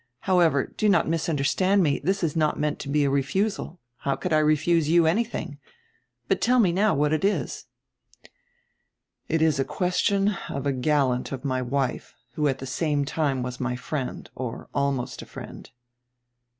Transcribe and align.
How 0.21 0.39
ever, 0.39 0.65
do 0.65 0.89
not 0.89 1.07
misunderstand 1.07 1.83
me; 1.83 1.99
diis 1.99 2.23
is 2.23 2.35
not 2.35 2.57
meant 2.59 2.79
to 2.79 2.89
be 2.89 3.03
a 3.03 3.09
refusal. 3.11 3.79
How 3.97 4.15
could 4.15 4.33
I 4.33 4.39
refuse 4.39 4.89
you 4.89 5.05
anything? 5.05 5.59
But 6.27 6.41
tell 6.41 6.57
me 6.57 6.71
now 6.71 6.95
what 6.95 7.13
it 7.13 7.23
is." 7.23 7.67
"It 9.27 9.43
is 9.43 9.59
a 9.59 9.63
question 9.63 10.35
of 10.49 10.65
a 10.65 10.73
gallant 10.73 11.31
of 11.31 11.45
my 11.45 11.61
wife, 11.61 12.15
who 12.33 12.47
at 12.47 12.57
die 12.57 12.65
same 12.65 13.05
time 13.05 13.43
was 13.43 13.59
my 13.59 13.75
friend, 13.75 14.27
or 14.33 14.69
almost 14.73 15.21
a 15.21 15.27
friend." 15.27 15.69